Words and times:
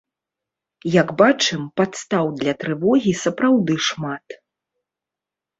Як 1.01 1.11
бачым, 1.19 1.61
падстаў 1.81 2.25
для 2.39 2.53
трывогі 2.63 3.13
сапраўды 3.23 3.73
шмат. 3.89 4.25